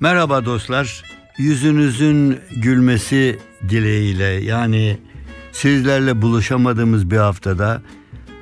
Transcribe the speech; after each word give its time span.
Merhaba 0.00 0.44
dostlar. 0.44 1.02
Yüzünüzün 1.38 2.38
gülmesi 2.56 3.38
dileğiyle 3.68 4.24
yani 4.24 4.98
sizlerle 5.52 6.22
buluşamadığımız 6.22 7.10
bir 7.10 7.16
haftada 7.16 7.82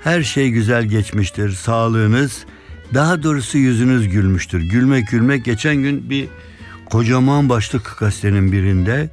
her 0.04 0.22
şey 0.22 0.50
güzel 0.50 0.84
geçmiştir. 0.84 1.50
Sağlığınız, 1.50 2.44
daha 2.94 3.22
doğrusu 3.22 3.58
yüzünüz 3.58 4.08
gülmüştür. 4.08 4.60
Gülmek 4.60 5.08
gülmek 5.08 5.44
geçen 5.44 5.76
gün 5.76 6.10
bir 6.10 6.28
kocaman 6.90 7.48
başlık 7.48 7.96
gazetenin 7.98 8.52
birinde 8.52 9.10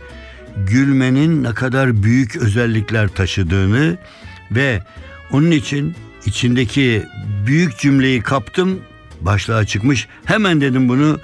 gülmenin 0.58 1.44
ne 1.44 1.54
kadar 1.54 2.04
büyük 2.04 2.36
özellikler 2.36 3.08
taşıdığını 3.08 3.98
ve 4.52 4.84
onun 5.32 5.52
için 5.52 5.96
içindeki 6.26 7.04
büyük 7.48 7.78
cümleyi 7.78 8.22
kaptım 8.22 8.80
başlığa 9.22 9.66
çıkmış. 9.66 10.08
Hemen 10.26 10.62
dedim 10.62 10.90
bunu 10.90 11.20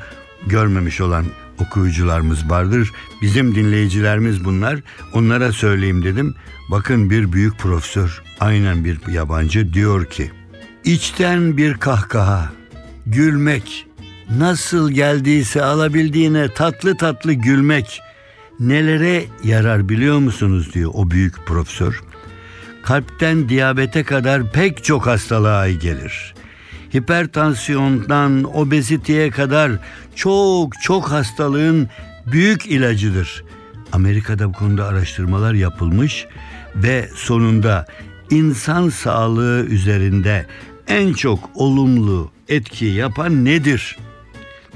görmemiş 0.45 1.01
olan 1.01 1.25
okuyucularımız 1.59 2.49
vardır. 2.49 2.91
Bizim 3.21 3.55
dinleyicilerimiz 3.55 4.45
bunlar. 4.45 4.79
Onlara 5.13 5.51
söyleyeyim 5.51 6.03
dedim. 6.03 6.35
Bakın 6.71 7.09
bir 7.09 7.33
büyük 7.33 7.59
profesör, 7.59 8.23
aynen 8.39 8.85
bir 8.85 9.07
yabancı 9.07 9.73
diyor 9.73 10.05
ki 10.05 10.31
içten 10.83 11.57
bir 11.57 11.73
kahkaha, 11.73 12.51
gülmek, 13.05 13.87
nasıl 14.37 14.91
geldiyse 14.91 15.63
alabildiğine 15.63 16.53
tatlı 16.53 16.97
tatlı 16.97 17.33
gülmek 17.33 18.01
nelere 18.59 19.25
yarar 19.43 19.89
biliyor 19.89 20.19
musunuz 20.19 20.73
diyor 20.73 20.91
o 20.93 21.11
büyük 21.11 21.47
profesör. 21.47 22.01
Kalpten 22.83 23.49
diyabete 23.49 24.03
kadar 24.03 24.51
pek 24.51 24.83
çok 24.83 25.07
hastalığa 25.07 25.69
gelir 25.69 26.36
hipertansiyondan 26.95 28.57
obeziteye 28.57 29.29
kadar 29.29 29.71
çok 30.15 30.81
çok 30.81 31.11
hastalığın 31.11 31.89
büyük 32.25 32.65
ilacıdır. 32.65 33.43
Amerika'da 33.91 34.49
bu 34.49 34.53
konuda 34.53 34.85
araştırmalar 34.85 35.53
yapılmış 35.53 36.25
ve 36.75 37.09
sonunda 37.15 37.85
insan 38.29 38.89
sağlığı 38.89 39.65
üzerinde 39.65 40.45
en 40.87 41.13
çok 41.13 41.49
olumlu 41.55 42.31
etki 42.47 42.85
yapan 42.85 43.45
nedir? 43.45 43.97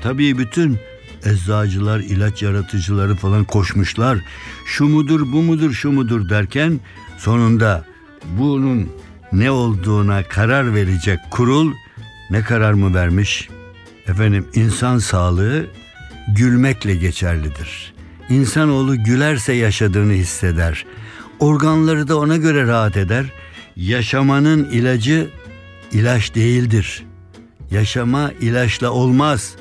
Tabii 0.02 0.38
bütün 0.38 0.80
eczacılar, 1.26 2.00
ilaç 2.00 2.42
yaratıcıları 2.44 3.16
falan 3.16 3.44
koşmuşlar. 3.44 4.18
Şu 4.66 4.86
mudur, 4.86 5.22
bu 5.22 5.42
mudur, 5.42 5.74
şu 5.74 5.92
mudur 5.92 6.30
derken 6.30 6.80
sonunda 7.18 7.86
bunun 8.38 8.90
ne 9.34 9.52
olduğuna 9.52 10.24
karar 10.24 10.76
verecek 10.76 11.20
kurul 11.32 11.74
ne 12.32 12.42
karar 12.42 12.74
mı 12.74 12.96
vermiş? 12.96 13.50
Efendim 14.08 14.48
insan 14.54 14.98
sağlığı 14.98 15.68
gülmekle 16.28 16.96
geçerlidir. 16.96 17.94
İnsanoğlu 18.30 19.04
gülerse 19.04 19.54
yaşadığını 19.54 20.14
hisseder. 20.14 20.86
Organları 21.40 22.08
da 22.08 22.18
ona 22.18 22.38
göre 22.38 22.68
rahat 22.68 22.98
eder. 22.98 23.26
Yaşamanın 23.76 24.64
ilacı 24.64 25.30
ilaç 25.92 26.36
değildir. 26.36 27.06
Yaşama 27.72 28.32
ilaçla 28.42 28.90
olmaz. 28.90 29.56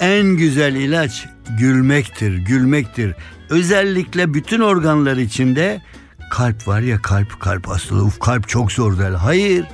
En 0.00 0.26
güzel 0.26 0.74
ilaç 0.74 1.26
gülmektir, 1.58 2.36
gülmektir. 2.36 3.14
Özellikle 3.50 4.34
bütün 4.34 4.60
organlar 4.60 5.16
içinde 5.16 5.82
kalp 6.30 6.68
var 6.68 6.80
ya 6.80 7.02
kalp, 7.02 7.40
kalp 7.40 7.68
hastalığı, 7.68 8.04
uf 8.04 8.18
kalp 8.20 8.48
çok 8.48 8.72
zor 8.72 8.98
der. 8.98 9.10
Hayır, 9.10 9.66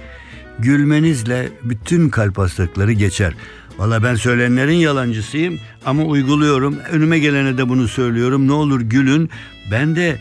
gülmenizle 0.59 1.49
bütün 1.65 2.09
kalp 2.09 2.39
hastalıkları 2.39 2.93
geçer. 2.93 3.35
Valla 3.79 4.03
ben 4.03 4.15
söyleyenlerin 4.15 4.73
yalancısıyım 4.73 5.59
ama 5.87 6.03
uyguluyorum. 6.03 6.77
Önüme 6.91 7.19
gelene 7.19 7.59
de 7.59 7.69
bunu 7.69 7.89
söylüyorum. 7.89 8.49
Ne 8.49 8.53
olur 8.53 8.81
gülün. 8.81 9.31
Ben 9.71 9.97
de 9.97 10.19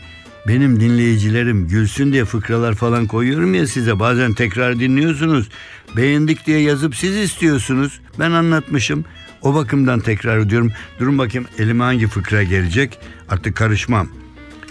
benim 0.48 0.80
dinleyicilerim 0.80 1.68
gülsün 1.68 2.12
diye 2.12 2.24
fıkralar 2.24 2.74
falan 2.74 3.06
koyuyorum 3.06 3.54
ya 3.54 3.66
size. 3.66 4.00
Bazen 4.00 4.32
tekrar 4.32 4.78
dinliyorsunuz. 4.78 5.48
Beğendik 5.96 6.46
diye 6.46 6.60
yazıp 6.60 6.96
siz 6.96 7.16
istiyorsunuz. 7.16 8.00
Ben 8.18 8.30
anlatmışım. 8.30 9.04
O 9.42 9.54
bakımdan 9.54 10.00
tekrar 10.00 10.38
ediyorum. 10.38 10.72
Durun 11.00 11.18
bakayım 11.18 11.46
elime 11.58 11.84
hangi 11.84 12.06
fıkra 12.06 12.42
gelecek. 12.42 12.98
Artık 13.28 13.56
karışmam. 13.56 14.08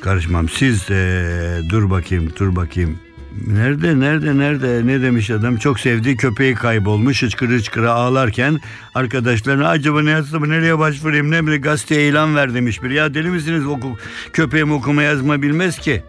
Karışmam. 0.02 0.50
Siz 0.50 0.90
ee, 0.90 1.60
dur 1.70 1.90
bakayım 1.90 2.32
dur 2.40 2.56
bakayım. 2.56 3.07
Nerede 3.46 4.00
nerede 4.00 4.38
nerede 4.38 4.88
ne 4.88 5.02
demiş 5.02 5.30
adam 5.30 5.58
çok 5.58 5.80
sevdiği 5.80 6.18
köpeği 6.18 6.56
kaybolmuş 6.56 7.24
hıçkırı 7.24 7.54
hıçkırı 7.54 7.92
ağlarken 7.92 8.60
arkadaşlarına 8.96 9.70
acaba 9.70 10.02
ne 10.02 10.10
yazsam 10.10 10.50
nereye 10.50 10.80
başvurayım 10.80 11.32
ne 11.32 11.48
bir 11.48 11.62
gazeteye 11.62 12.10
ilan 12.10 12.36
ver 12.36 12.54
demiş 12.54 12.84
bir 12.84 12.90
ya 12.90 13.14
deli 13.14 13.30
misiniz 13.30 13.66
oku, 13.66 13.98
köpeğim 14.34 14.72
okuma 14.72 15.04
yazma 15.04 15.42
bilmez 15.42 15.80
ki. 15.80 16.04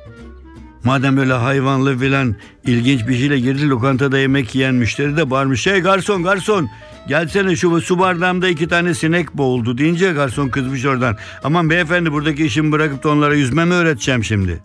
Madem 0.85 1.17
böyle 1.17 1.33
hayvanlı 1.33 1.99
filan 1.99 2.37
ilginç 2.65 3.09
bir 3.09 3.19
şeyle 3.19 3.41
girdi 3.41 3.69
lokantada 3.69 4.19
yemek 4.19 4.55
yiyen 4.55 4.75
müşteri 4.75 5.17
de 5.17 5.31
bağırmış. 5.31 5.61
Şey 5.63 5.81
garson 5.81 6.23
garson 6.23 6.69
gelsene 7.09 7.57
şu 7.57 7.81
su 7.81 7.99
bardağımda 7.99 8.49
iki 8.49 8.69
tane 8.69 8.95
sinek 8.95 9.35
boğuldu 9.35 9.79
deyince 9.79 10.13
garson 10.13 10.49
kızmış 10.49 10.85
oradan. 10.85 11.17
Aman 11.45 11.71
beyefendi 11.71 12.13
buradaki 12.13 12.47
işimi 12.47 12.73
bırakıp 12.73 13.05
da 13.05 13.09
onlara 13.09 13.35
yüzme 13.35 13.65
mi 13.65 13.75
öğreteceğim 13.75 14.25
şimdi? 14.25 14.63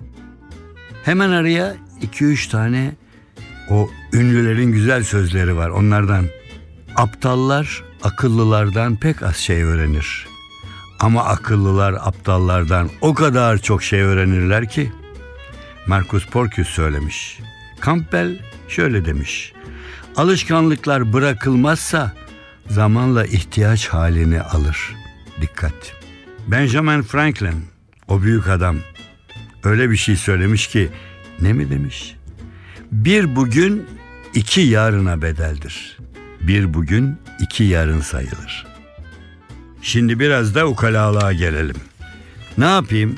Hemen 1.04 1.30
araya 1.30 1.76
2-3 2.04 2.50
tane 2.52 2.96
o 3.70 3.90
ünlülerin 4.14 4.72
güzel 4.72 5.04
sözleri 5.04 5.58
var 5.58 5.70
onlardan. 5.70 6.26
Aptallar 6.96 7.84
akıllılardan 8.04 8.96
pek 8.96 9.24
az 9.24 9.36
şey 9.36 9.64
öğrenir. 9.64 10.28
Ama 11.00 11.24
akıllılar 11.24 11.94
aptallardan 11.94 12.90
o 13.02 13.14
kadar 13.14 13.58
çok 13.58 13.84
şey 13.84 14.02
öğrenirler 14.02 14.70
ki. 14.70 14.92
Marcus 15.88 16.28
Porcius 16.28 16.68
söylemiş. 16.68 17.40
Campbell 17.86 18.40
şöyle 18.68 19.06
demiş. 19.06 19.54
Alışkanlıklar 20.16 21.14
bırakılmazsa 21.14 22.14
zamanla 22.70 23.26
ihtiyaç 23.26 23.88
halini 23.88 24.42
alır. 24.42 24.96
Dikkat. 25.42 25.96
Benjamin 26.48 27.02
Franklin 27.02 27.66
o 28.08 28.22
büyük 28.22 28.48
adam 28.48 28.78
öyle 29.64 29.90
bir 29.90 29.98
şey 29.98 30.16
söylemiş 30.16 30.68
ki 30.68 30.90
ne 31.44 31.54
mi 31.54 31.70
demiş? 31.70 32.16
Bir 32.92 33.36
bugün 33.36 33.86
iki 34.34 34.62
yarına 34.62 35.22
bedeldir. 35.22 35.98
Bir 36.42 36.74
bugün 36.74 37.16
iki 37.40 37.64
yarın 37.64 38.02
sayılır. 38.02 38.66
Şimdi 39.82 40.20
biraz 40.20 40.56
da 40.56 40.68
ukalalığa 40.68 41.34
gelelim. 41.34 41.76
Ne 42.58 42.66
yapayım? 42.66 43.16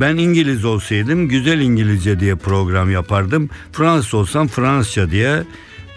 Ben 0.00 0.16
İngiliz 0.16 0.64
olsaydım 0.64 1.28
güzel 1.28 1.60
İngilizce 1.60 2.20
diye 2.20 2.34
program 2.34 2.90
yapardım. 2.90 3.50
Fransız 3.72 4.14
olsam 4.14 4.48
Fransızca 4.48 5.10
diye 5.10 5.42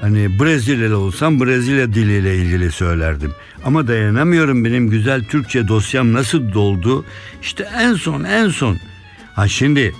hani 0.01 0.39
Brezilyalı 0.39 0.97
olsam 0.97 1.41
Brezilya 1.41 1.93
diliyle 1.93 2.35
ilgili 2.37 2.71
söylerdim. 2.71 3.31
Ama 3.65 3.87
dayanamıyorum 3.87 4.65
benim 4.65 4.89
güzel 4.89 5.23
Türkçe 5.23 5.67
dosyam 5.67 6.13
nasıl 6.13 6.53
doldu? 6.53 7.05
İşte 7.41 7.69
en 7.77 7.93
son 7.93 8.23
en 8.23 8.49
son. 8.49 8.77
Ha 9.35 9.47
şimdi 9.47 9.93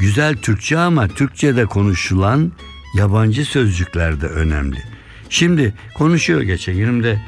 Güzel 0.00 0.36
Türkçe 0.36 0.78
ama 0.78 1.08
Türkçe'de 1.08 1.66
konuşulan 1.66 2.52
yabancı 2.96 3.44
sözcükler 3.44 4.20
de 4.20 4.26
önemli. 4.26 4.82
Şimdi 5.28 5.74
konuşuyor 5.94 6.40
geçen 6.40 6.76
günümde 6.76 7.22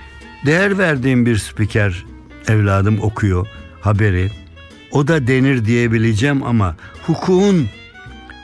değer 0.47 0.79
verdiğim 0.79 1.27
bir 1.27 1.37
spiker 1.37 2.05
evladım 2.49 3.01
okuyor 3.01 3.47
haberi. 3.81 4.31
O 4.91 5.09
da 5.09 5.27
denir 5.27 5.65
diyebileceğim 5.65 6.43
ama 6.43 6.77
hukukun 7.07 7.69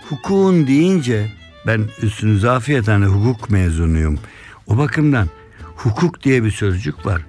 hukukun 0.09 0.67
deyince 0.67 1.33
ben 1.67 1.89
üstünüze 2.03 2.51
afiyet 2.51 2.89
hukuk 2.89 3.51
mezunuyum. 3.51 4.19
O 4.67 4.79
bakımdan 4.79 5.29
hukuk 5.77 6.23
diye 6.23 6.45
bir 6.45 6.51
sözcük 6.51 7.07
var. 7.07 7.23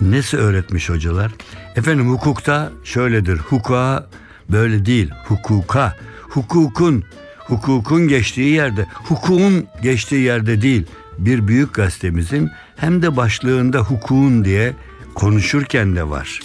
Nesi 0.00 0.36
öğretmiş 0.36 0.90
hocalar? 0.90 1.32
Efendim 1.76 2.10
hukukta 2.10 2.72
şöyledir. 2.84 3.38
Hukuka 3.38 4.08
böyle 4.50 4.86
değil. 4.86 5.10
Hukuka 5.24 5.96
hukukun, 6.34 7.04
hukukun 7.38 8.08
geçtiği 8.08 8.50
yerde, 8.50 8.86
hukukun 8.94 9.66
geçtiği 9.82 10.20
yerde 10.20 10.62
değil. 10.62 10.86
Bir 11.18 11.48
büyük 11.48 11.74
gazetemizin 11.74 12.50
hem 12.76 13.02
de 13.02 13.16
başlığında 13.16 13.78
hukukun 13.78 14.44
diye 14.44 14.72
konuşurken 15.14 15.96
de 15.96 16.08
var. 16.08 16.40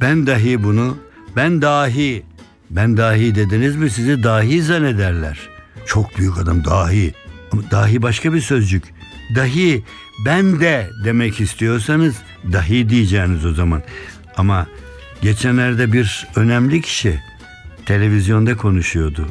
Ben 0.00 0.26
dahi 0.26 0.62
bunu, 0.62 0.96
ben 1.36 1.62
dahi, 1.62 2.22
ben 2.70 2.96
dahi 2.96 3.34
dediniz 3.34 3.76
mi 3.76 3.90
sizi 3.90 4.22
dahi 4.22 4.62
zannederler. 4.62 5.48
Çok 5.86 6.18
büyük 6.18 6.38
adam 6.38 6.64
dahi. 6.64 7.14
Ama 7.52 7.62
dahi 7.70 8.02
başka 8.02 8.32
bir 8.32 8.40
sözcük. 8.40 8.84
Dahi 9.34 9.84
ben 10.26 10.60
de 10.60 10.90
demek 11.04 11.40
istiyorsanız 11.40 12.16
dahi 12.52 12.88
diyeceğiniz 12.88 13.46
o 13.46 13.52
zaman. 13.54 13.82
Ama 14.36 14.66
geçenlerde 15.22 15.92
bir 15.92 16.28
önemli 16.36 16.80
kişi 16.80 17.20
televizyonda 17.86 18.56
konuşuyordu. 18.56 19.28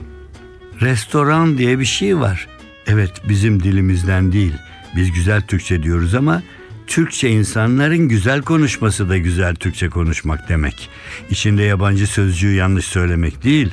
Restoran 0.81 1.57
diye 1.57 1.79
bir 1.79 1.85
şey 1.85 2.17
var. 2.17 2.47
Evet 2.87 3.11
bizim 3.29 3.63
dilimizden 3.63 4.31
değil. 4.31 4.53
Biz 4.95 5.11
güzel 5.11 5.41
Türkçe 5.41 5.83
diyoruz 5.83 6.15
ama 6.15 6.43
Türkçe 6.87 7.29
insanların 7.29 7.97
güzel 7.97 8.41
konuşması 8.41 9.09
da 9.09 9.17
güzel 9.17 9.55
Türkçe 9.55 9.89
konuşmak 9.89 10.49
demek. 10.49 10.89
İçinde 11.29 11.63
yabancı 11.63 12.07
sözcüğü 12.07 12.53
yanlış 12.53 12.85
söylemek 12.85 13.43
değil. 13.43 13.71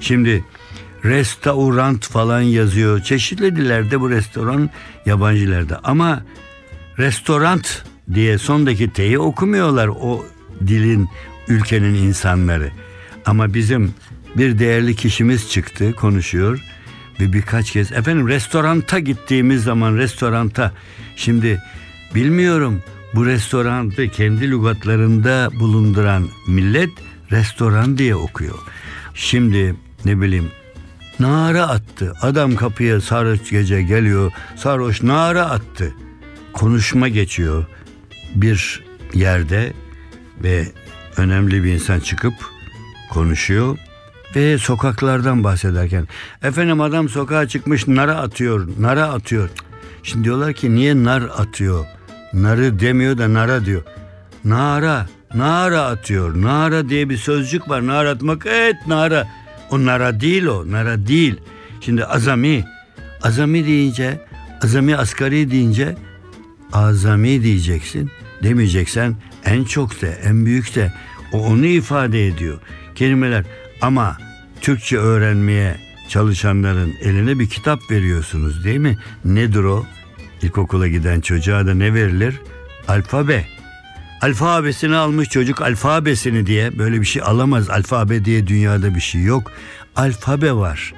Şimdi 0.00 0.44
restorant 1.04 2.08
falan 2.08 2.40
yazıyor. 2.40 3.02
Çeşitli 3.02 3.56
dillerde 3.56 4.00
bu 4.00 4.10
restoran 4.10 4.70
yabancılarda 5.06 5.80
ama 5.84 6.22
restorant 6.98 7.84
diye 8.14 8.38
sondaki 8.38 8.92
T'yi 8.92 9.18
okumuyorlar 9.18 9.88
o 9.88 10.26
dilin 10.66 11.08
ülkenin 11.48 11.94
insanları. 11.94 12.70
Ama 13.26 13.54
bizim 13.54 13.94
bir 14.36 14.58
değerli 14.58 14.96
kişimiz 14.96 15.50
çıktı 15.50 15.92
konuşuyor 15.92 16.60
ve 17.20 17.32
birkaç 17.32 17.70
kez 17.70 17.92
efendim 17.92 18.28
restoranta 18.28 18.98
gittiğimiz 18.98 19.64
zaman 19.64 19.96
restoranta 19.96 20.72
şimdi 21.16 21.62
bilmiyorum 22.14 22.82
bu 23.14 23.26
restoranı 23.26 24.08
kendi 24.08 24.50
lügatlarında 24.50 25.50
bulunduran 25.60 26.28
millet 26.48 26.90
restoran 27.30 27.98
diye 27.98 28.16
okuyor. 28.16 28.58
Şimdi 29.14 29.74
ne 30.04 30.20
bileyim 30.20 30.50
nara 31.20 31.62
attı. 31.68 32.12
Adam 32.22 32.56
kapıya 32.56 33.00
sarhoş 33.00 33.50
gece 33.50 33.82
geliyor. 33.82 34.32
Sarhoş 34.56 35.02
nara 35.02 35.44
attı. 35.44 35.94
Konuşma 36.52 37.08
geçiyor 37.08 37.66
bir 38.34 38.84
yerde 39.14 39.72
ve 40.42 40.68
önemli 41.16 41.64
bir 41.64 41.72
insan 41.72 42.00
çıkıp 42.00 42.34
konuşuyor 43.10 43.78
ve 44.36 44.58
sokaklardan 44.58 45.44
bahsederken 45.44 46.08
efendim 46.42 46.80
adam 46.80 47.08
sokağa 47.08 47.48
çıkmış 47.48 47.88
nara 47.88 48.16
atıyor 48.16 48.68
nara 48.78 49.08
atıyor. 49.08 49.48
Şimdi 50.02 50.24
diyorlar 50.24 50.52
ki 50.52 50.74
niye 50.74 51.04
nar 51.04 51.22
atıyor? 51.22 51.86
Narı 52.32 52.80
demiyor 52.80 53.18
da 53.18 53.34
nara 53.34 53.64
diyor. 53.64 53.82
Nara 54.44 55.06
nara 55.34 55.82
atıyor. 55.82 56.42
Nara 56.42 56.88
diye 56.88 57.08
bir 57.08 57.16
sözcük 57.16 57.68
var. 57.68 57.86
Nara 57.86 58.10
atmak 58.10 58.46
evet 58.46 58.76
nara. 58.86 59.28
O 59.70 59.84
nara 59.84 60.20
değil 60.20 60.46
o 60.46 60.70
nara 60.70 61.06
değil. 61.06 61.40
Şimdi 61.80 62.04
azami 62.04 62.64
azami 63.22 63.66
deyince 63.66 64.20
azami 64.62 64.96
asgari 64.96 65.50
deyince 65.50 65.96
azami 66.72 67.42
diyeceksin. 67.42 68.10
Demeyeceksen 68.42 69.16
en 69.44 69.64
çok 69.64 70.02
da 70.02 70.06
en 70.06 70.46
büyük 70.46 70.74
de. 70.74 70.92
O 71.32 71.38
onu 71.46 71.66
ifade 71.66 72.26
ediyor. 72.26 72.58
Kelimeler 72.94 73.44
ama 73.80 74.16
Türkçe 74.64 74.98
öğrenmeye 74.98 75.76
çalışanların 76.08 76.94
eline 77.02 77.38
bir 77.38 77.48
kitap 77.48 77.90
veriyorsunuz 77.90 78.64
değil 78.64 78.78
mi? 78.78 78.98
Nedir 79.24 79.64
o? 79.64 79.86
İlkokula 80.42 80.88
giden 80.88 81.20
çocuğa 81.20 81.66
da 81.66 81.74
ne 81.74 81.94
verilir? 81.94 82.40
Alfabe. 82.88 83.44
Alfabesini 84.20 84.96
almış 84.96 85.28
çocuk 85.28 85.62
alfabesini 85.62 86.46
diye 86.46 86.78
böyle 86.78 87.00
bir 87.00 87.06
şey 87.06 87.22
alamaz. 87.22 87.70
Alfabe 87.70 88.24
diye 88.24 88.46
dünyada 88.46 88.94
bir 88.94 89.00
şey 89.00 89.22
yok. 89.22 89.52
Alfabe 89.96 90.52
var. 90.52 90.94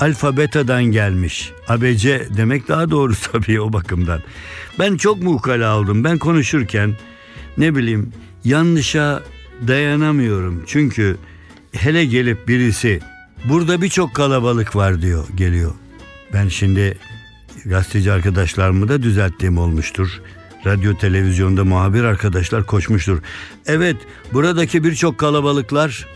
Alfabetadan 0.00 0.84
gelmiş. 0.84 1.52
ABC 1.68 2.28
demek 2.36 2.68
daha 2.68 2.90
doğru 2.90 3.12
tabii 3.32 3.60
o 3.60 3.72
bakımdan. 3.72 4.20
Ben 4.78 4.96
çok 4.96 5.22
muhkala 5.22 5.68
aldım. 5.68 6.04
Ben 6.04 6.18
konuşurken 6.18 6.94
ne 7.58 7.76
bileyim 7.76 8.12
yanlışa 8.44 9.22
dayanamıyorum. 9.66 10.64
Çünkü 10.66 11.16
hele 11.72 12.04
gelip 12.04 12.48
birisi 12.48 13.00
burada 13.44 13.82
birçok 13.82 14.14
kalabalık 14.14 14.76
var 14.76 15.02
diyor 15.02 15.28
geliyor. 15.36 15.74
Ben 16.32 16.48
şimdi 16.48 16.98
gazeteci 17.64 18.12
arkadaşlarımı 18.12 18.88
da 18.88 19.02
düzelttiğim 19.02 19.58
olmuştur. 19.58 20.20
Radyo 20.66 20.94
televizyonda 20.94 21.64
muhabir 21.64 22.04
arkadaşlar 22.04 22.66
koşmuştur. 22.66 23.18
Evet 23.66 23.96
buradaki 24.32 24.84
birçok 24.84 25.18
kalabalıklar 25.18 26.06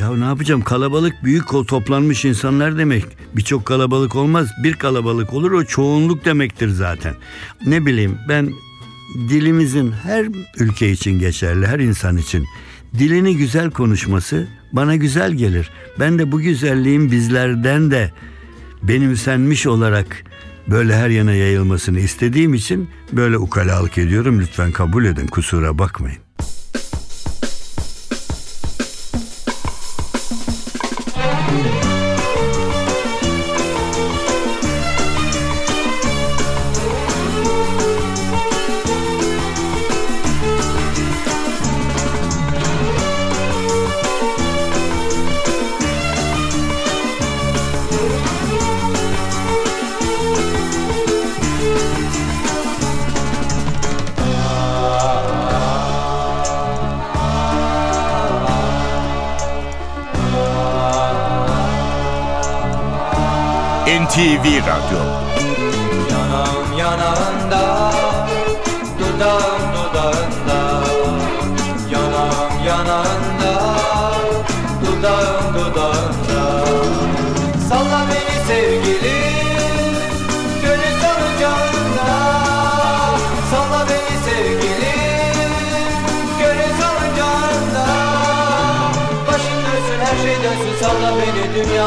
ya 0.00 0.16
ne 0.16 0.24
yapacağım 0.24 0.62
kalabalık 0.62 1.24
büyük 1.24 1.48
toplanmış 1.48 2.24
insanlar 2.24 2.78
demek. 2.78 3.04
Birçok 3.36 3.66
kalabalık 3.66 4.16
olmaz 4.16 4.48
bir 4.62 4.74
kalabalık 4.74 5.32
olur 5.32 5.52
o 5.52 5.64
çoğunluk 5.64 6.24
demektir 6.24 6.68
zaten. 6.68 7.14
Ne 7.66 7.86
bileyim 7.86 8.18
ben 8.28 8.52
dilimizin 9.28 9.92
her 9.92 10.26
ülke 10.58 10.90
için 10.90 11.18
geçerli 11.18 11.66
her 11.66 11.78
insan 11.78 12.16
için 12.16 12.46
dilini 12.98 13.36
güzel 13.36 13.70
konuşması 13.70 14.48
bana 14.72 14.96
güzel 14.96 15.32
gelir. 15.32 15.70
Ben 15.98 16.18
de 16.18 16.32
bu 16.32 16.40
güzelliğin 16.40 17.10
bizlerden 17.10 17.90
de 17.90 18.12
benimsenmiş 18.82 19.66
olarak 19.66 20.24
böyle 20.68 20.96
her 20.96 21.08
yana 21.08 21.32
yayılmasını 21.32 22.00
istediğim 22.00 22.54
için 22.54 22.88
böyle 23.12 23.38
ukalalık 23.38 23.98
ediyorum. 23.98 24.40
Lütfen 24.40 24.72
kabul 24.72 25.04
edin 25.04 25.26
kusura 25.26 25.78
bakmayın. 25.78 26.18
NTV 64.10 64.58
Radyo 64.66 65.19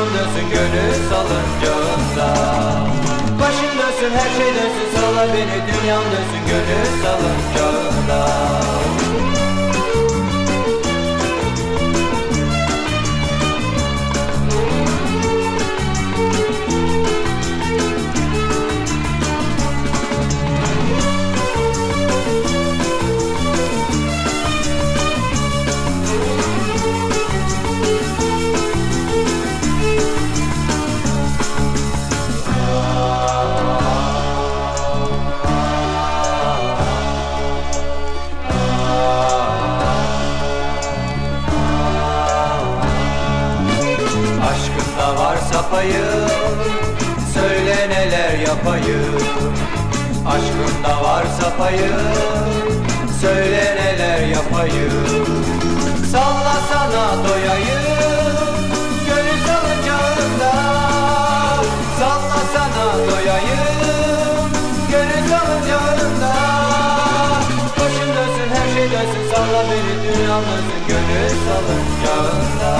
dönsün 0.05 0.49
Gönül 0.49 0.93
salıncağında 1.09 2.27
Başın 3.39 3.73
dönsün 3.79 4.15
her 4.17 4.29
şey 4.37 4.47
dönsün 4.55 4.87
Salla 4.95 5.27
beni 5.33 5.57
dünyam 5.67 6.03
dönsün 6.03 6.43
Gönül 6.47 7.03
salıncağında 7.03 7.82
payım 51.73 53.11
Söyle 53.21 53.75
neler 53.75 54.27
yapayım. 54.27 55.25
Salla 56.11 56.55
sana 56.69 57.27
doyayım 57.27 58.47
Gönül 59.07 59.39
salıncağında 59.47 60.53
Salla 61.99 62.39
sana 62.53 63.11
doyayım 63.11 64.49
Gönül 64.91 65.29
salıncağında 65.29 66.33
Başın 67.79 68.09
dönsün 68.15 68.49
her 68.55 68.75
şey 68.75 68.91
dönsün 68.91 69.35
Salla 69.35 69.63
beni 69.69 69.93
dünyam 70.03 70.41
dönsün 70.41 70.87
Gönül 70.87 71.29
salıncağında 71.45 72.71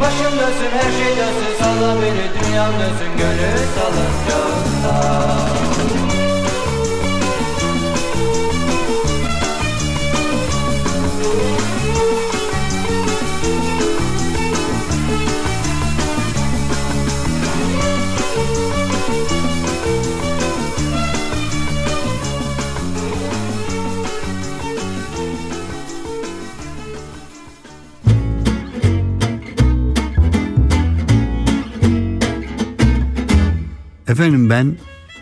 Başım 0.00 0.38
dönsün 0.38 0.70
her 0.78 0.90
şey 0.98 1.16
dönsün 1.16 1.54
Salla 1.60 1.94
beni 2.02 2.44
dünyam 2.44 2.72
dönsün 2.72 3.16
Gönül 3.18 3.58
salıncağında 3.76 5.65
Efendim 34.16 34.50
ben 34.50 34.76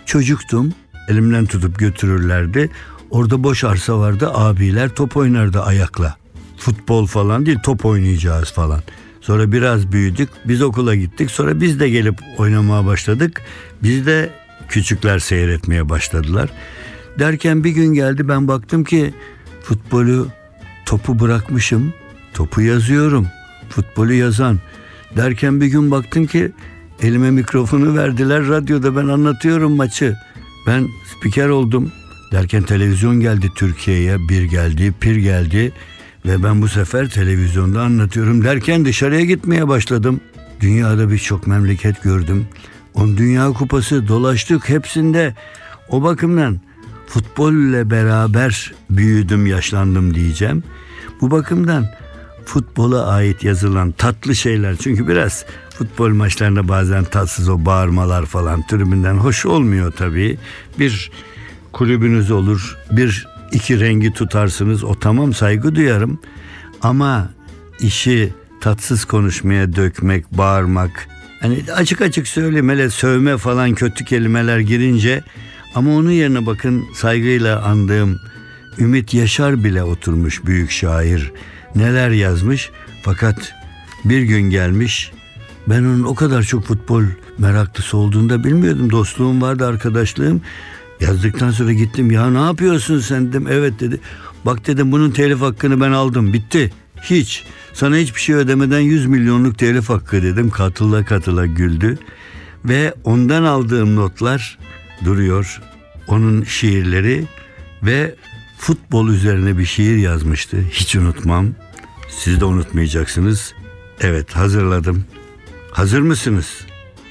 çocuktum. 0.07 0.73
Elimden 1.09 1.47
tutup 1.47 1.79
götürürlerdi. 1.79 2.71
Orada 3.11 3.45
boş 3.45 3.65
arsa 3.65 3.99
vardı. 3.99 4.31
Abiler 4.35 4.89
top 4.89 5.17
oynardı 5.17 5.63
ayakla. 5.63 6.17
Futbol 6.57 7.07
falan 7.07 7.47
değil 7.47 7.59
top 7.63 7.85
oynayacağız 7.85 8.53
falan. 8.53 8.83
Sonra 9.21 9.53
biraz 9.53 9.93
büyüdük. 9.93 10.29
Biz 10.45 10.63
okula 10.63 10.95
gittik. 10.95 11.31
Sonra 11.31 11.61
biz 11.61 11.81
de 11.81 11.89
gelip 11.91 12.15
oynamaya 12.39 12.87
başladık. 12.87 13.43
Biz 13.83 14.07
de 14.07 14.31
küçükler 14.69 15.19
seyretmeye 15.19 15.89
başladılar. 15.89 16.51
Derken 17.19 17.65
bir 17.65 17.71
gün 17.71 17.95
geldi 17.95 18.29
ben 18.29 18.49
baktım 18.49 18.85
ki 18.85 19.15
futbolu 19.63 20.29
topu 20.87 21.21
bırakmışım. 21.21 21.95
Topu 22.35 22.61
yazıyorum. 22.61 23.29
Futbolu 23.69 24.13
yazan. 24.13 24.61
Derken 25.17 25.61
bir 25.61 25.67
gün 25.67 25.91
baktım 25.91 26.27
ki 26.27 26.53
elime 27.03 27.31
mikrofonu 27.31 27.97
verdiler. 27.97 28.49
Radyoda 28.49 28.97
ben 28.97 29.09
anlatıyorum 29.09 29.77
maçı. 29.77 30.17
Ben 30.67 30.89
spiker 31.07 31.49
oldum. 31.49 31.93
Derken 32.33 32.63
televizyon 32.63 33.21
geldi 33.21 33.51
Türkiye'ye. 33.55 34.29
Bir 34.29 34.43
geldi, 34.43 34.93
pir 35.01 35.17
geldi. 35.17 35.73
Ve 36.27 36.43
ben 36.43 36.63
bu 36.63 36.69
sefer 36.69 37.11
televizyonda 37.11 37.83
anlatıyorum 37.83 38.45
derken 38.45 38.85
dışarıya 38.85 39.25
gitmeye 39.25 39.69
başladım. 39.69 40.21
Dünyada 40.61 41.11
birçok 41.11 41.47
memleket 41.47 42.03
gördüm. 42.03 42.47
On 42.95 43.17
Dünya 43.17 43.53
Kupası 43.53 44.09
dolaştık 44.09 44.69
hepsinde. 44.69 45.35
O 45.89 46.03
bakımdan 46.03 46.61
futbolle 47.07 47.91
beraber 47.91 48.73
büyüdüm, 48.91 49.47
yaşlandım 49.47 50.15
diyeceğim. 50.15 50.63
Bu 51.21 51.31
bakımdan 51.31 51.87
futbola 52.45 53.07
ait 53.07 53.45
yazılan 53.45 53.93
tatlı 53.93 54.35
şeyler 54.35 54.77
çünkü 54.77 55.09
biraz 55.09 55.45
futbol 55.71 56.11
maçlarında 56.11 56.69
bazen 56.69 57.05
tatsız 57.05 57.49
o 57.49 57.65
bağırmalar 57.65 58.27
falan 58.27 58.67
tribünden 58.67 59.15
hoş 59.15 59.47
olmuyor 59.47 59.93
tabii. 59.93 60.39
Bir 60.79 61.11
kulübünüz 61.73 62.31
olur, 62.31 62.79
bir 62.91 63.27
iki 63.53 63.81
rengi 63.81 64.13
tutarsınız 64.13 64.85
o 64.85 64.95
tamam 64.95 65.35
saygı 65.35 65.75
duyarım 65.75 66.19
ama 66.83 67.31
işi 67.81 68.33
tatsız 68.61 69.05
konuşmaya 69.05 69.77
dökmek, 69.77 70.33
bağırmak 70.33 71.09
hani 71.41 71.65
açık 71.77 72.01
açık 72.01 72.29
söyleyeyim 72.29 72.69
hele 72.69 72.91
sövme 72.91 73.37
falan 73.37 73.75
kötü 73.75 74.05
kelimeler 74.05 74.59
girince 74.59 75.25
ama 75.75 75.97
onun 75.97 76.11
yerine 76.11 76.47
bakın 76.47 76.85
saygıyla 76.95 77.63
andığım 77.63 78.21
Ümit 78.79 79.15
Yaşar 79.15 79.65
bile 79.65 79.83
oturmuş 79.83 80.45
büyük 80.45 80.71
şair. 80.71 81.33
Neler 81.77 82.11
yazmış 82.11 82.71
fakat 83.03 83.55
bir 84.05 84.23
gün 84.23 84.51
gelmiş 84.51 85.13
ben 85.67 85.83
onun 85.83 86.03
o 86.03 86.15
kadar 86.15 86.43
çok 86.43 86.65
futbol 86.65 87.03
meraklısı 87.39 87.97
olduğunu 87.97 88.31
da 88.31 88.45
bilmiyordum. 88.45 88.91
Dostluğum 88.91 89.43
vardı, 89.43 89.67
arkadaşlığım. 89.67 90.41
Yazdıktan 91.01 91.51
sonra 91.51 91.73
gittim 91.73 92.11
ya 92.11 92.31
ne 92.31 92.39
yapıyorsun 92.39 92.99
sen 92.99 93.29
dedim. 93.29 93.47
Evet 93.51 93.81
dedi. 93.81 94.01
Bak 94.47 94.67
dedim 94.67 94.93
bunun 94.93 95.11
telif 95.11 95.41
hakkını 95.41 95.81
ben 95.81 95.93
aldım. 95.93 96.33
Bitti. 96.33 96.73
Hiç. 97.03 97.45
Sana 97.73 97.97
hiçbir 97.97 98.21
şey 98.21 98.35
ödemeden 98.35 98.81
100 98.81 99.07
milyonluk 99.07 99.59
telif 99.59 99.89
hakkı 99.89 100.23
dedim. 100.23 100.51
Katıla 100.51 101.05
katıla 101.05 101.47
güldü. 101.47 101.99
Ve 102.65 102.95
ondan 103.05 103.45
aldığım 103.45 103.97
notlar 103.97 104.59
duruyor. 105.05 105.61
Onun 106.07 106.45
şiirleri 106.45 107.25
ve 107.83 108.15
futbol 108.59 109.09
üzerine 109.09 109.59
bir 109.59 109.65
şiir 109.65 109.97
yazmıştı. 109.97 110.57
Hiç 110.71 110.97
unutmam. 110.97 111.47
Siz 112.19 112.41
de 112.41 112.45
unutmayacaksınız. 112.45 113.55
Evet 114.01 114.37
hazırladım. 114.37 115.05
Hazır 115.71 116.01
mısınız? 116.01 116.67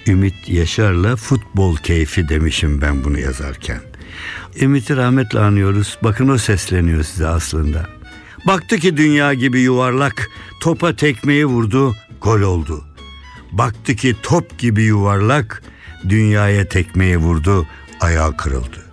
Ümit 0.07 0.49
Yaşar'la 0.49 1.15
futbol 1.15 1.75
keyfi 1.75 2.29
demişim 2.29 2.81
ben 2.81 3.03
bunu 3.03 3.19
yazarken. 3.19 3.81
Ümit'i 4.61 4.97
rahmetle 4.97 5.39
anıyoruz. 5.39 5.97
Bakın 6.03 6.27
o 6.27 6.37
sesleniyor 6.37 7.03
size 7.03 7.27
aslında. 7.27 7.89
Baktı 8.47 8.77
ki 8.77 8.97
dünya 8.97 9.33
gibi 9.33 9.61
yuvarlak 9.61 10.29
topa 10.61 10.95
tekmeyi 10.95 11.45
vurdu, 11.45 11.95
gol 12.21 12.41
oldu. 12.41 12.83
Baktı 13.51 13.95
ki 13.95 14.15
top 14.23 14.59
gibi 14.59 14.83
yuvarlak 14.83 15.63
dünyaya 16.09 16.67
tekmeyi 16.67 17.17
vurdu, 17.17 17.67
ayağı 17.99 18.37
kırıldı. 18.37 18.83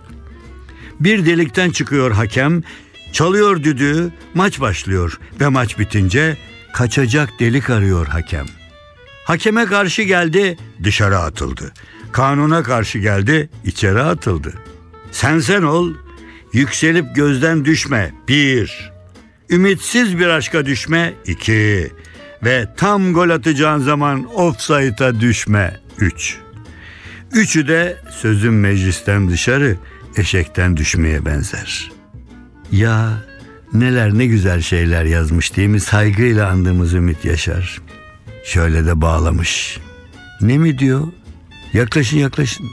Bir 0.99 1.25
delikten 1.25 1.69
çıkıyor 1.69 2.11
hakem, 2.11 2.63
çalıyor 3.11 3.63
düdüğü, 3.63 4.11
maç 4.33 4.59
başlıyor 4.59 5.19
ve 5.41 5.47
maç 5.47 5.79
bitince 5.79 6.37
kaçacak 6.73 7.29
delik 7.39 7.69
arıyor 7.69 8.07
hakem. 8.07 8.45
Hakeme 9.25 9.65
karşı 9.65 10.01
geldi, 10.01 10.57
dışarı 10.83 11.19
atıldı. 11.19 11.73
Kanuna 12.11 12.63
karşı 12.63 12.99
geldi, 12.99 13.49
içeri 13.65 14.01
atıldı. 14.01 14.53
Sen 15.11 15.39
sen 15.39 15.61
ol, 15.63 15.93
yükselip 16.53 17.15
gözden 17.15 17.65
düşme. 17.65 18.13
Bir. 18.27 18.91
Ümitsiz 19.49 20.19
bir 20.19 20.27
aşka 20.27 20.65
düşme. 20.65 21.13
iki. 21.25 21.91
Ve 22.43 22.67
tam 22.77 23.13
gol 23.13 23.29
atacağın 23.29 23.79
zaman 23.79 24.35
offside'a 24.35 25.19
düşme. 25.19 25.79
Üç. 25.97 26.37
Üçü 27.31 27.67
de 27.67 27.97
sözün 28.11 28.53
meclisten 28.53 29.29
dışarı, 29.29 29.77
eşekten 30.17 30.77
düşmeye 30.77 31.25
benzer. 31.25 32.00
Ya 32.71 33.23
neler 33.73 34.17
ne 34.17 34.25
güzel 34.25 34.61
şeyler 34.61 35.05
yazmış 35.05 35.57
değil 35.57 35.69
mi? 35.69 35.79
Saygıyla 35.79 36.49
andığımız 36.49 36.93
Ümit 36.93 37.25
Yaşar. 37.25 37.81
Şöyle 38.45 38.85
de 38.85 39.01
bağlamış. 39.01 39.79
Ne 40.41 40.57
mi 40.57 40.79
diyor? 40.79 41.07
Yaklaşın 41.73 42.17
yaklaşın. 42.17 42.65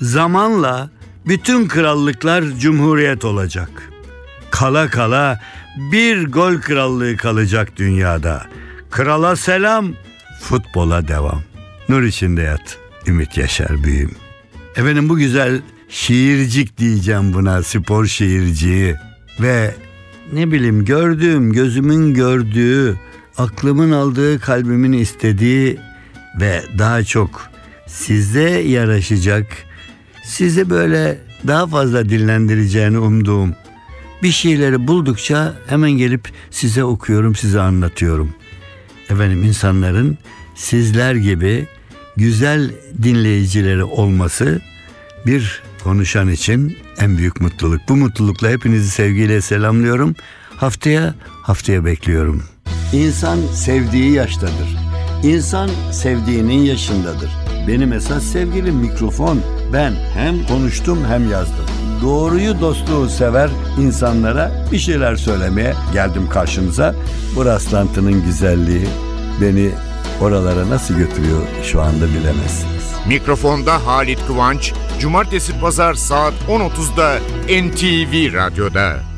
Zamanla 0.00 0.90
bütün 1.26 1.68
krallıklar 1.68 2.44
cumhuriyet 2.44 3.24
olacak. 3.24 3.70
Kala 4.50 4.90
kala 4.90 5.40
bir 5.92 6.26
gol 6.26 6.60
krallığı 6.60 7.16
kalacak 7.16 7.76
dünyada. 7.76 8.46
Krala 8.90 9.36
selam, 9.36 9.92
futbola 10.40 11.08
devam. 11.08 11.42
Nur 11.88 12.02
içinde 12.02 12.42
yat, 12.42 12.78
Ümit 13.06 13.36
Yaşar 13.36 13.84
büyüğüm. 13.84 14.16
Efendim 14.76 15.08
bu 15.08 15.16
güzel 15.16 15.60
şiircik 15.88 16.78
diyeceğim 16.78 17.34
buna, 17.34 17.62
spor 17.62 18.06
şiirciği. 18.06 18.94
Ve 19.40 19.74
ne 20.32 20.52
bileyim 20.52 20.84
gördüğüm, 20.84 21.52
gözümün 21.52 22.14
gördüğü, 22.14 22.96
aklımın 23.36 23.92
aldığı, 23.92 24.40
kalbimin 24.40 24.92
istediği 24.92 25.78
ve 26.40 26.62
daha 26.78 27.04
çok 27.04 27.50
size 27.86 28.50
yaraşacak, 28.50 29.46
size 30.24 30.70
böyle 30.70 31.18
daha 31.46 31.66
fazla 31.66 32.08
dinlendireceğini 32.08 32.98
umduğum 32.98 33.54
bir 34.22 34.32
şeyleri 34.32 34.88
buldukça 34.88 35.54
hemen 35.66 35.90
gelip 35.90 36.28
size 36.50 36.84
okuyorum, 36.84 37.34
size 37.34 37.60
anlatıyorum. 37.60 38.34
Efendim 39.10 39.44
insanların 39.44 40.18
sizler 40.54 41.14
gibi 41.14 41.66
güzel 42.16 42.70
dinleyicileri 43.02 43.84
olması 43.84 44.60
bir 45.26 45.62
konuşan 45.86 46.28
için 46.28 46.78
en 46.98 47.18
büyük 47.18 47.40
mutluluk. 47.40 47.80
Bu 47.88 47.96
mutlulukla 47.96 48.48
hepinizi 48.48 48.90
sevgiyle 48.90 49.40
selamlıyorum. 49.40 50.14
Haftaya 50.56 51.14
haftaya 51.42 51.84
bekliyorum. 51.84 52.42
İnsan 52.92 53.38
sevdiği 53.54 54.12
yaştadır. 54.12 54.76
İnsan 55.22 55.70
sevdiğinin 55.92 56.58
yaşındadır. 56.58 57.30
Benim 57.68 57.92
esas 57.92 58.24
sevgilim 58.24 58.74
mikrofon. 58.74 59.40
Ben 59.72 59.92
hem 60.14 60.46
konuştum 60.46 60.98
hem 61.08 61.30
yazdım. 61.30 61.66
Doğruyu 62.02 62.60
dostluğu 62.60 63.08
sever 63.08 63.50
insanlara 63.80 64.66
bir 64.72 64.78
şeyler 64.78 65.16
söylemeye 65.16 65.74
geldim 65.92 66.28
karşınıza. 66.28 66.94
Bu 67.36 67.44
rastlantının 67.44 68.24
güzelliği 68.24 68.86
beni 69.40 69.70
oralara 70.20 70.70
nasıl 70.70 70.94
götürüyor 70.94 71.42
şu 71.62 71.82
anda 71.82 72.08
bilemezsiniz. 72.08 72.75
Mikrofonda 73.08 73.86
Halit 73.86 74.26
Kıvanç, 74.26 74.72
Cumartesi 75.00 75.60
Pazar 75.60 75.94
saat 75.94 76.34
10.30'da 76.48 77.18
NTV 77.48 78.34
Radyo'da. 78.34 79.15